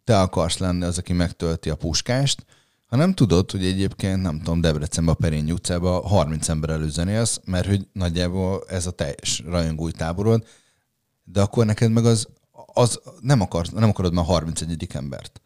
[0.04, 2.46] te akarsz lenni az, aki megtölti a puskást,
[2.88, 7.88] hanem tudod, hogy egyébként, nem tudom, Debrecenben, a Perény utcában 30 ember előzenélsz, mert hogy
[7.94, 10.44] nagyjából ez a teljes rajongói táborod,
[11.24, 12.28] de akkor neked meg az,
[12.74, 14.88] az nem, akar, nem akarod már 31.
[14.94, 15.42] embert.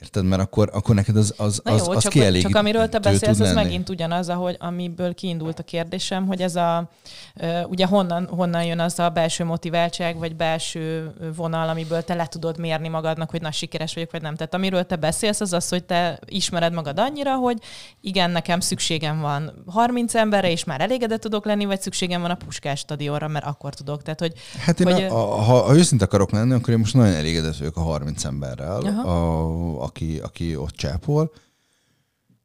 [0.00, 0.24] Érted?
[0.24, 2.98] Mert akkor, akkor neked az, az, Na az, jó, az csak, kielégítő csak amiről te
[2.98, 3.54] beszélsz, lenni.
[3.54, 6.90] megint ugyanaz, ahogy, amiből kiindult a kérdésem, hogy ez a,
[7.66, 12.58] ugye honnan, honnan jön az a belső motiváltság, vagy belső vonal, amiből te le tudod
[12.58, 14.34] mérni magadnak, hogy na, sikeres vagyok, vagy nem.
[14.36, 17.58] Tehát amiről te beszélsz, az az, hogy te ismered magad annyira, hogy
[18.00, 22.34] igen, nekem szükségem van 30 emberre, és már elégedett tudok lenni, vagy szükségem van a
[22.34, 24.02] Puskás stadionra, mert akkor tudok.
[24.02, 26.94] Tehát, hogy, Hát én, hogy, a, a, ha, ha őszinte akarok lenni, akkor én most
[26.94, 29.10] nagyon elégedett vagyok a 30 emberrel, Aha.
[29.10, 31.32] a, aki, aki ott csápol,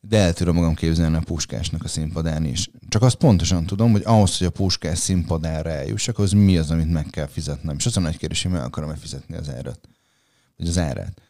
[0.01, 2.69] de el tudom magam képzelni a Puskásnak a színpadán is.
[2.89, 6.91] Csak azt pontosan tudom, hogy ahhoz, hogy a Puskás színpadára eljussak, az mi az, amit
[6.91, 7.75] meg kell fizetnem.
[7.77, 9.79] És az a nagy kérdés, hogy meg akarom-e fizetni az árat.
[10.57, 11.21] Vagy az árát.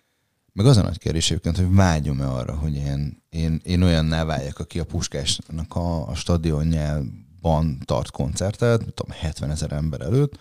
[0.53, 4.79] Meg az a nagy kérdés hogy vágyom-e arra, hogy én, én, én olyanná váljak, aki
[4.79, 10.39] a Puskásnak a, a stadionjában tart koncertet, tudom, 70 ezer ember előtt,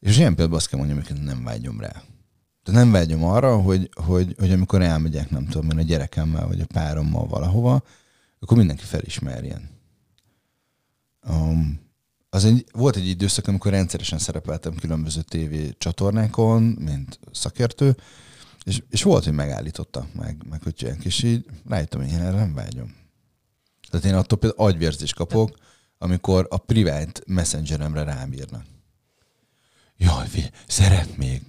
[0.00, 2.02] és ilyen például azt kell mondjam, hogy nem vágyom rá.
[2.62, 6.60] Tehát nem vágyom arra, hogy, hogy, hogy amikor elmegyek, nem tudom én, a gyerekemmel, vagy
[6.60, 7.82] a párommal valahova,
[8.40, 9.68] akkor mindenki felismerjen.
[11.28, 11.80] Um,
[12.30, 17.96] az egy, volt egy időszak, amikor rendszeresen szerepeltem különböző tévé csatornákon, mint szakértő,
[18.64, 22.36] és, és volt, hogy megállította, meg, meg hogy ilyen, és így rájöttem, hogy én erre
[22.36, 22.94] nem vágyom.
[23.90, 25.56] Tehát én attól például agyvérzést kapok,
[25.98, 28.64] amikor a privát messengeremre rám írnak.
[29.96, 31.42] Jaj, figyelj, szeret még.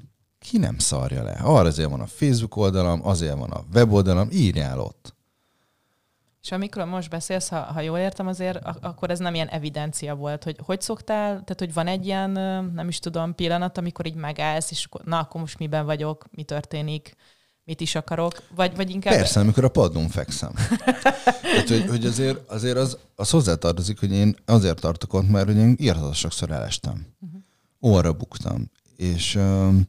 [0.49, 1.31] Ki nem szarja le?
[1.31, 5.13] Arra azért van a Facebook oldalam, azért van a weboldalam, írjál ott.
[6.41, 10.15] És amikor most beszélsz, ha, ha jól értem, azért ak- akkor ez nem ilyen evidencia
[10.15, 12.29] volt, hogy hogy szoktál, tehát hogy van egy ilyen,
[12.73, 17.15] nem is tudom, pillanat, amikor így megállsz, és na, akkor most miben vagyok, mi történik,
[17.63, 19.13] mit is akarok, vagy, vagy inkább...
[19.13, 20.51] Persze, amikor a padlón fekszem.
[21.41, 25.57] Tehát, hogy, hogy azért, azért az, az hozzátartozik, hogy én azért tartok ott, mert hogy
[25.57, 27.05] én írhatatlan sokszor elestem.
[27.19, 27.41] Uh-huh.
[27.81, 28.71] Óra buktam.
[28.95, 29.87] És, öm,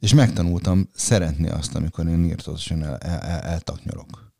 [0.00, 4.32] és megtanultam szeretni azt, amikor én írtatosan el, el, el, eltaknyolok.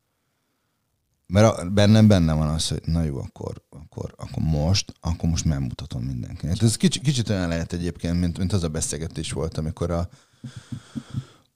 [1.27, 5.45] Mert a, bennem benne van az, hogy na jó, akkor, akkor, akkor most, akkor most
[5.45, 6.55] megmutatom mindenkinek.
[6.55, 10.09] Hát Ez kicsit, kicsit olyan lehet egyébként, mint, mint az a beszélgetés volt, amikor a,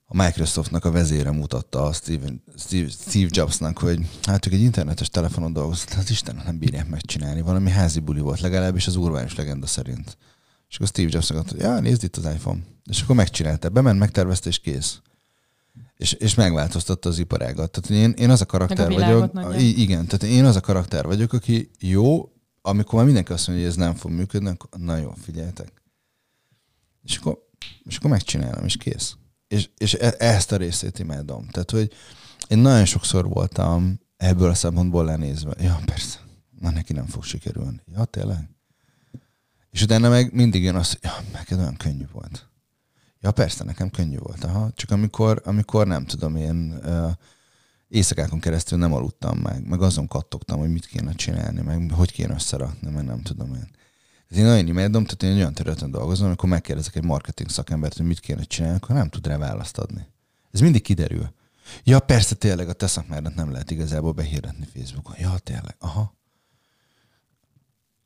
[0.04, 5.08] a Microsoftnak a vezére mutatta a Steven, Steve, Steve Jobsnak, hogy hát ők egy internetes
[5.08, 7.40] telefonon dolgozott, hát Isten nem bírják megcsinálni.
[7.40, 10.16] Valami házi buli volt, legalábbis az urvános legenda szerint.
[10.68, 12.60] És akkor Steve Jobs mondta, hogy ja, nézd itt az iPhone.
[12.84, 15.00] És akkor megcsinálta, bement, megtervezte, és kész.
[15.96, 17.70] És, és megváltoztatta az iparágat.
[17.70, 19.32] Tehát én, én az a karakter a vagyok.
[19.32, 19.58] nagyon.
[19.60, 23.64] I- igen, tehát én az a karakter vagyok, aki jó, amikor már mindenki azt mondja,
[23.66, 25.82] hogy ez nem fog működni, akkor na jó, figyeljetek.
[27.02, 27.38] És akkor,
[27.82, 29.16] és akkor megcsinálom, és kész.
[29.48, 31.48] És, és e- ezt a részét imádom.
[31.48, 31.92] Tehát, hogy
[32.48, 35.54] én nagyon sokszor voltam ebből a szempontból lenézve.
[35.60, 36.18] Ja, persze.
[36.60, 37.80] Na, neki nem fog sikerülni.
[37.94, 38.48] Ja, tényleg?
[39.76, 42.48] És utána meg mindig jön az, hogy ja, neked olyan könnyű volt.
[43.20, 44.44] Ja, persze, nekem könnyű volt.
[44.44, 44.70] Aha.
[44.74, 47.10] Csak amikor, amikor nem tudom, én uh,
[47.88, 52.34] éjszakákon keresztül nem aludtam meg, meg azon kattogtam, hogy mit kéne csinálni, meg hogy kéne
[52.34, 53.68] összerakni, meg nem tudom én.
[54.28, 58.06] Ez én nagyon imádom, tehát én olyan területen dolgozom, amikor megkérdezek egy marketing szakembert, hogy
[58.06, 60.06] mit kéne csinálni, akkor nem tud rá választ adni.
[60.50, 61.32] Ez mindig kiderül.
[61.84, 65.16] Ja, persze, tényleg a te szakmádat nem lehet igazából behirdetni Facebookon.
[65.18, 66.14] Ja, tényleg, aha.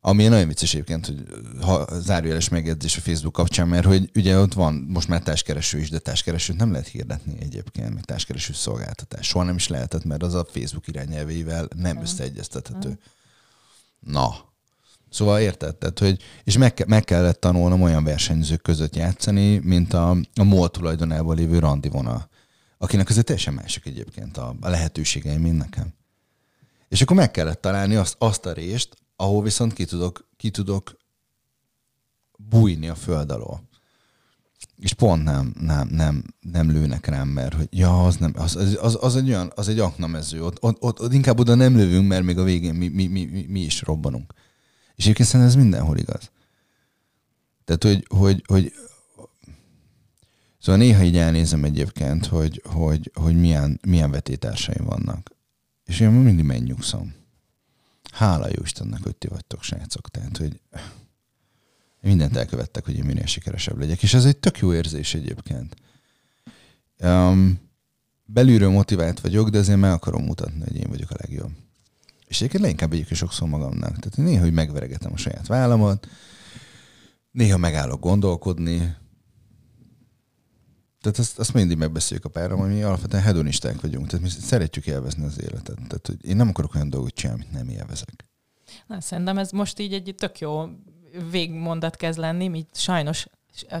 [0.03, 1.25] Ami nagyon vicces egyébként, hogy
[1.61, 5.89] ha zárójeles megjegyzés a Facebook kapcsán, mert hogy ugye ott van most már társkereső is,
[5.89, 9.27] de társkeresőt nem lehet hirdetni egyébként, meg társkereső szolgáltatás.
[9.27, 12.99] Soha nem is lehetett, mert az a Facebook irányelveivel nem összeegyeztethető.
[13.99, 14.49] Na.
[15.09, 15.75] Szóval érted?
[15.75, 20.43] Tehát, hogy, és meg, ke- meg kellett tanulnom olyan versenyzők között játszani, mint a, a
[20.43, 22.29] MOL tulajdonában lévő Randi vonal,
[22.77, 25.93] akinek azért teljesen másik egyébként a, a lehetőségeim, mint nekem.
[26.89, 30.97] És akkor meg kellett találni azt, azt a részt, ahol viszont ki tudok, ki tudok
[32.37, 33.69] bújni a föld alól.
[34.77, 38.97] És pont nem, nem, nem, nem lőnek rám, mert hogy ja, az, nem, az, az,
[39.01, 40.43] az, egy olyan, az egy aknamező.
[40.43, 43.25] Ott, ott, ott, ott, inkább oda nem lövünk, mert még a végén mi, mi, mi,
[43.25, 44.33] mi, mi is robbanunk.
[44.95, 46.31] És egyébként szerintem ez mindenhol igaz.
[47.65, 48.73] Tehát, hogy, hogy, hogy
[50.59, 55.31] Szóval néha így elnézem egyébként, hogy, hogy, hogy milyen, milyen vetétársaim vannak.
[55.85, 57.20] És én mindig megnyugszom.
[58.11, 60.09] Hála jó Istennek, hogy ti vagytok, srácok.
[60.09, 60.59] Tehát, hogy
[62.01, 64.03] mindent elkövettek, hogy én minél sikeresebb legyek.
[64.03, 65.75] És ez egy tök jó érzés egyébként.
[67.03, 67.59] Um,
[68.25, 71.51] belülről motivált vagyok, de azért meg akarom mutatni, hogy én vagyok a legjobb.
[72.27, 73.99] És egyébként leginkább egyik sokszor magamnak.
[73.99, 76.07] Tehát néha, hogy megveregetem a saját vállamat,
[77.31, 78.95] néha megállok gondolkodni,
[81.01, 84.87] tehát azt, azt mindig megbeszéljük a párom, hogy mi alapvetően hedonisták vagyunk, tehát mi szeretjük
[84.87, 85.75] élvezni az életet.
[85.75, 88.25] Tehát hogy én nem akarok olyan dolgot csinálni, amit nem élvezek.
[88.87, 90.65] Na, szerintem ez most így egy tök jó
[91.31, 93.27] végmondat kezd lenni, mi sajnos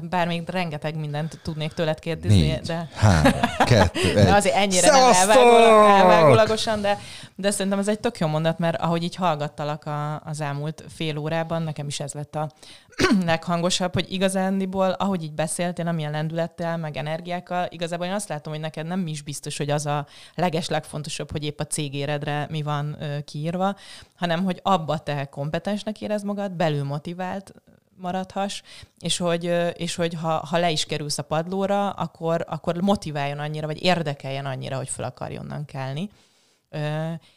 [0.09, 2.89] bár még rengeteg mindent tudnék tőled kérdezni, Négy, de...
[2.95, 4.25] három, kettő, egy.
[4.25, 6.99] De azért ennyire nem elvágólag, elvágólagosan, de,
[7.35, 11.17] de szerintem ez egy tök jó mondat, mert ahogy így hallgattalak a, az elmúlt fél
[11.17, 12.51] órában, nekem is ez lett a
[13.25, 18.61] leghangosabb, hogy igazándiból, ahogy így beszéltél, amilyen lendülettel, meg energiákkal, igazából én azt látom, hogy
[18.61, 20.05] neked nem is biztos, hogy az a
[20.35, 23.75] leges legfontosabb, hogy épp a cégéredre mi van ö, kiírva,
[24.15, 27.53] hanem hogy abba te kompetensnek érez magad, belül motivált,
[27.95, 28.61] maradhass,
[28.99, 29.43] és hogy,
[29.75, 34.45] és hogy ha, ha le is kerülsz a padlóra, akkor, akkor motiváljon annyira, vagy érdekeljen
[34.45, 36.09] annyira, hogy fel akar onnan kelni.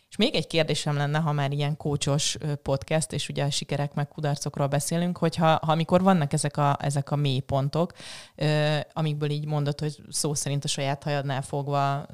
[0.08, 4.08] És még egy kérdésem lenne, ha már ilyen kócsos podcast, és ugye a sikerek meg
[4.08, 7.92] kudarcokról beszélünk, hogy ha, ha amikor vannak ezek a, ezek a mély pontok,
[8.92, 12.06] amikből így mondod, hogy szó szerint a saját hajadnál fogva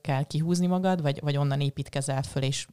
[0.00, 2.66] kell kihúzni magad, vagy, vagy onnan építkezel föl, és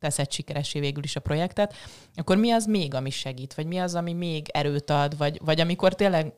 [0.00, 1.74] teszed sikeresé végül is a projektet,
[2.14, 5.60] akkor mi az még, ami segít, vagy mi az, ami még erőt ad, vagy, vagy
[5.60, 6.32] amikor tényleg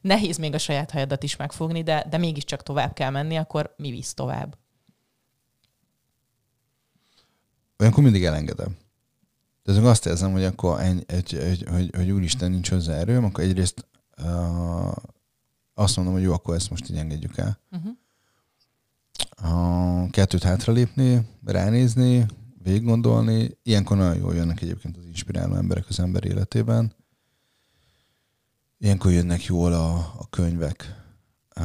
[0.00, 3.90] nehéz még a saját hajadat is megfogni, de, de mégiscsak tovább kell menni, akkor mi
[3.90, 4.56] visz tovább?
[7.78, 8.76] Olyankor mindig elengedem.
[9.62, 13.24] De azon azt érzem, hogy akkor egy, egy, egy, hogy, hogy úristen nincs hozzá erőm,
[13.24, 13.86] akkor egyrészt
[14.18, 14.92] uh,
[15.74, 17.58] azt mondom, hogy jó, akkor ezt most így engedjük el.
[17.70, 17.92] Uh-huh.
[19.42, 22.26] Uh, kettőt hátralépni, ránézni,
[22.64, 23.58] végig gondolni.
[23.62, 26.94] Ilyenkor nagyon jól jönnek egyébként az inspiráló emberek az ember életében.
[28.78, 31.02] Ilyenkor jönnek jól a, a könyvek,
[31.48, 31.62] a,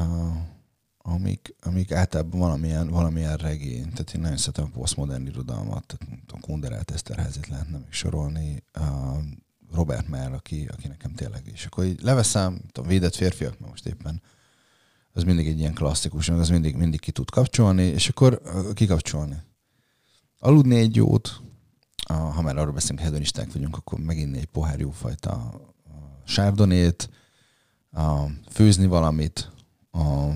[0.97, 3.89] amik, amik általában valamilyen, valamilyen regény.
[3.89, 8.63] Tehát én nagyon szeretem a posztmodern irodalmat, tehát a Kunderát Eszterházit lehetne még sorolni.
[8.73, 9.17] A
[9.73, 11.65] Robert Már, aki, aki nekem tényleg is.
[11.65, 14.21] Akkor így leveszem, a védett férfiak, mert most éppen
[15.13, 18.41] az mindig egy ilyen klasszikus, az mindig, mindig ki tud kapcsolni, és akkor
[18.73, 19.47] kikapcsolni
[20.39, 21.41] aludni egy jót,
[22.05, 25.61] a, ha már arról beszélünk, hedonisták vagyunk, akkor meginni egy pohár jófajta
[26.25, 27.09] sárdonét,
[27.91, 29.51] a, főzni valamit,
[29.91, 30.29] a,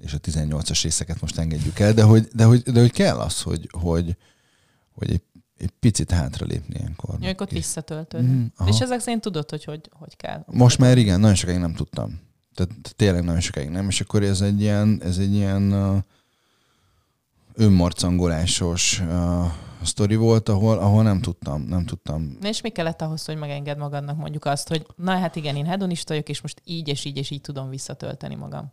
[0.00, 3.42] és a 18-as részeket most engedjük el, de hogy, de hogy, de hogy kell az,
[3.42, 4.16] hogy, hogy,
[4.92, 5.22] hogy egy,
[5.58, 7.16] egy picit hátralépni ilyenkor.
[7.20, 8.32] Jó, ott visszatöltődni.
[8.32, 10.44] Mm, és ezek szerint tudod, hogy, hogy hogy kell.
[10.46, 12.20] Most már igen, nagyon sokáig nem tudtam.
[12.54, 15.98] Tehát tényleg nagyon sokáig nem, és akkor ez egy ilyen, ez egy ilyen uh,
[17.56, 19.44] önmarcangolásos uh,
[19.82, 22.36] sztori volt, ahol, ahol nem tudtam, nem tudtam.
[22.42, 26.12] És mi kellett ahhoz, hogy megenged magadnak mondjuk azt, hogy na hát igen, én hedonista
[26.12, 28.72] vagyok, és most így és így és így tudom visszatölteni magam.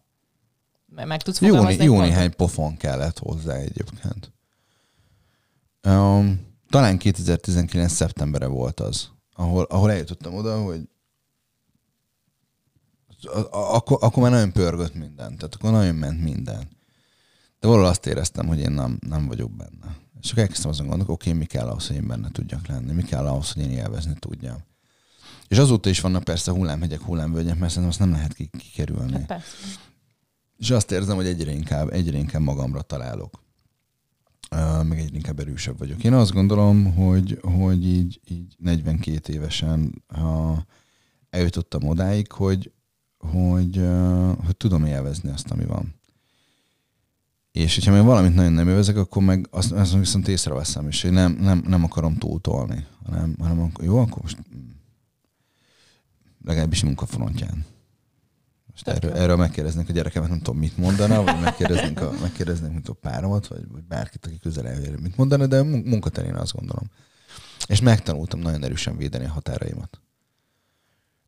[0.86, 4.32] Meg tudsz jó, jó néhány pofon kellett hozzá egyébként.
[5.88, 7.92] Um, talán 2019.
[7.92, 10.88] szeptembere volt az, ahol, ahol eljutottam oda, hogy
[13.52, 16.68] akkor, akkor már nagyon pörgött minden, tehát akkor nagyon ment minden.
[17.64, 19.96] De valahol azt éreztem, hogy én nem, nem vagyok benne.
[20.22, 22.92] És akkor elkezdtem azon gondolni, oké, okay, mi kell ahhoz, hogy én benne tudjak lenni,
[22.92, 24.58] mi kell ahhoz, hogy én élvezni tudjam.
[25.48, 29.26] És azóta is vannak persze hullámhegyek, hullámvölgyek, mert szerintem azt nem lehet kikerülni.
[29.28, 29.44] Hát
[30.58, 33.44] És azt érzem, hogy egyre inkább, egyre inkább magamra találok.
[34.52, 36.04] Uh, meg egyre inkább erősebb vagyok.
[36.04, 40.58] Én azt gondolom, hogy, hogy így, így 42 évesen uh,
[41.30, 42.72] eljutottam odáig, hogy,
[43.18, 46.02] hogy, uh, hogy tudom élvezni azt, ami van.
[47.54, 51.14] És hogyha még valamit nagyon nem élvezek, akkor meg azt, azt viszont észreveszem, és én
[51.14, 54.38] nem, nem, nem akarom túltolni, hanem, hanem akkor, jó, akkor most
[56.46, 57.66] legalábbis munkafrontján.
[58.72, 62.90] Most erről, erről megkérdeznénk a gyerekemet, nem tudom, mit mondana, vagy megkérdeznénk a, megkérdeznénk mint
[62.90, 66.90] a páromat, vagy, vagy bárkit, aki közel elvér, mit mondana, de munkaterén azt gondolom.
[67.68, 70.02] És megtanultam nagyon erősen védeni a határaimat.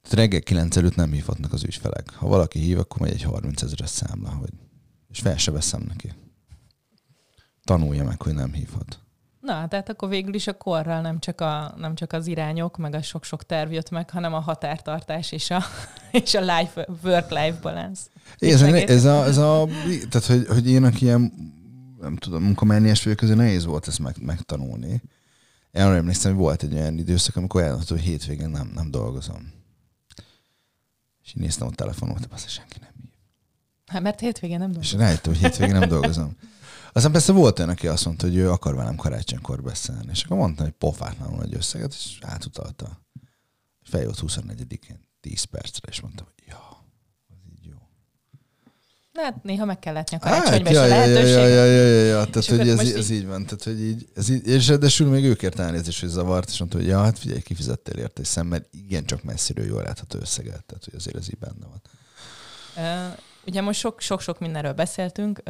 [0.01, 2.13] Tehát reggel 9 előtt nem hívhatnak az ügyfelek.
[2.13, 4.53] Ha valaki hív, akkor megy egy 30 ezeres számla, hogy
[5.09, 6.13] és fel se veszem neki.
[7.63, 8.99] Tanulja meg, hogy nem hívhat.
[9.45, 12.93] Na, tehát akkor végül is a korral nem csak, a, nem csak az irányok, meg
[12.93, 15.63] a sok-sok terv jött meg, hanem a határtartás és a,
[16.21, 18.01] és a life, work-life balance.
[18.39, 19.67] Ez, ez, a, ez a,
[20.09, 21.33] tehát, hogy, hogy én, aki ilyen,
[21.99, 25.01] nem tudom, munkamániás vagyok, közül nehéz volt ezt meg, megtanulni.
[25.71, 29.53] Én arra emlékszem, hogy volt egy olyan időszak, amikor elmondható, hogy hétvégén nem, nem dolgozom.
[31.23, 32.77] És én néztem a telefonomat, hogy senki
[33.85, 34.99] Hát mert hétvégén nem dolgozom.
[34.99, 36.37] És rájöttem, hogy hétvégén nem dolgozom.
[36.93, 40.07] Aztán persze volt olyan, aki azt mondta, hogy ő akar velem karácsonykor beszélni.
[40.11, 43.01] És akkor mondtam egy pofátlanul egy összeget, és átutalta.
[43.83, 46.85] Feljött 24-én 10 percre, és mondtam, hogy ja,
[47.29, 47.77] az így jó.
[49.13, 51.49] Hát néha meg kell látni a Hát, karácsonyban ja, is a ja, ja, lehetőséget.
[51.49, 54.29] ja, ja, ja, ja, tehát És hogy ez, ez így- van, tehát hogy így, ez
[54.29, 57.41] így, és ráadásul még ő kért elnézést, hogy zavart, és mondta, hogy ja, hát figyelj,
[57.41, 61.37] kifizettél érte szem, mert igen, csak messziről jól látható összeget, tehát hogy azért ez így
[61.39, 61.81] benne van.
[62.77, 63.13] Ö,
[63.47, 65.43] Ugye most sok- sok-sok mindenről beszéltünk.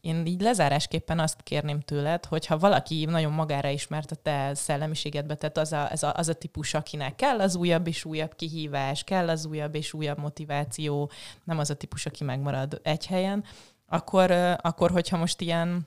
[0.00, 5.58] Én így lezárásképpen azt kérném tőled, hogyha valaki nagyon magára ismert a te szellemiségedbe, tehát
[5.58, 9.28] az a, ez a, az a típus, akinek kell az újabb és újabb kihívás, kell
[9.28, 11.10] az újabb és újabb motiváció,
[11.44, 13.44] nem az a típus, aki megmarad egy helyen,
[13.86, 14.30] akkor,
[14.60, 15.86] akkor hogyha most ilyen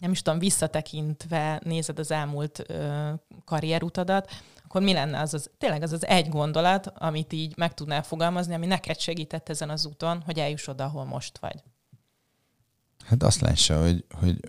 [0.00, 3.08] nem is tudom, visszatekintve nézed az elmúlt ö,
[3.44, 4.30] karrierutadat,
[4.70, 8.54] akkor mi lenne az, az tényleg az az egy gondolat, amit így meg tudnál fogalmazni,
[8.54, 11.62] ami neked segített ezen az úton, hogy eljuss oda, ahol most vagy.
[13.04, 14.40] Hát azt lássa, hogy, hogy,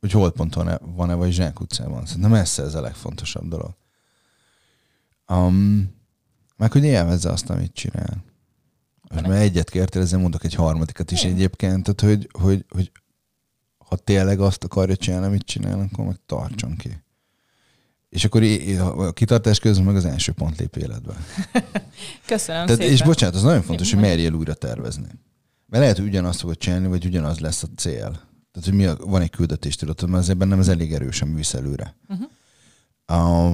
[0.00, 2.06] hogy holdponton van-e, vagy zsákutcában.
[2.06, 3.76] Szerintem ez, ez a legfontosabb dolog.
[5.28, 5.94] Um,
[6.56, 8.24] meg hogy élvezze azt, amit csinál.
[9.14, 11.34] Most már egyet kértél, ezzel mondok egy harmadikat is Igen.
[11.34, 12.92] egyébként, tehát hogy, hogy, hogy
[13.78, 17.04] ha tényleg azt akarja csinálni, amit csinál, akkor meg tartson ki.
[18.08, 18.42] És akkor
[18.96, 21.14] a kitartás közben meg az első pont lép életbe.
[22.26, 22.94] Köszönöm Tehát, szépen.
[22.94, 25.08] és bocsánat, az nagyon fontos, hogy merjél újra tervezni.
[25.66, 28.10] Mert lehet, hogy ugyanazt fogod csinálni, vagy ugyanaz lesz a cél.
[28.52, 31.96] Tehát, hogy mi a, van egy küldetéstudatod, mert azért bennem ez elég erősen visz előre.
[32.08, 32.26] Uh-huh.
[33.06, 33.50] A,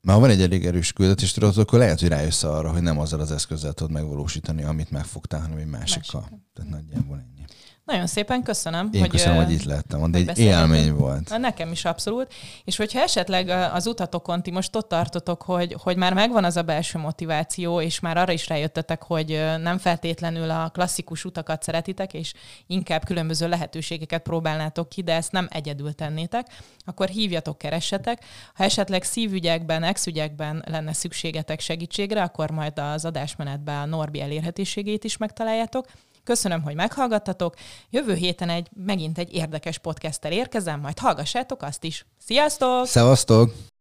[0.00, 3.20] mert ha van egy elég erős küldetéstudatod, akkor lehet, hogy rájössz arra, hogy nem azzal
[3.20, 6.20] az eszközzel tudod megvalósítani, amit megfogtál, hanem egy másikkal.
[6.20, 6.46] Másikkal.
[6.54, 7.41] Tehát nagyjából ennyi.
[7.84, 8.88] Nagyon szépen köszönöm.
[8.92, 11.28] Én köszönöm, ö, hogy itt lehettem, de hogy egy élmény volt.
[11.28, 12.34] Na, Nekem is abszolút.
[12.64, 16.62] És hogyha esetleg az utatokon ti most ott tartotok, hogy, hogy már megvan az a
[16.62, 19.28] belső motiváció, és már arra is rájöttetek, hogy
[19.62, 22.32] nem feltétlenül a klasszikus utakat szeretitek, és
[22.66, 26.46] inkább különböző lehetőségeket próbálnátok ki, de ezt nem egyedül tennétek,
[26.84, 28.24] akkor hívjatok, keressetek.
[28.54, 35.16] Ha esetleg szívügyekben, exügyekben lenne szükségetek segítségre, akkor majd az adásmenetben a Norbi elérhetőségét is
[35.16, 35.86] megtaláljátok.
[36.24, 37.54] Köszönöm, hogy meghallgattatok.
[37.90, 42.06] Jövő héten egy megint egy érdekes podcasttel érkezem, majd hallgassátok azt is.
[42.18, 42.86] Sziasztok!
[42.86, 43.71] Szevasztok!